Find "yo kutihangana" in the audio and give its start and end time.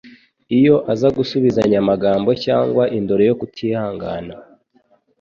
3.29-4.33